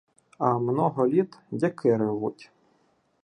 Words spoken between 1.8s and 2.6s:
ревуть!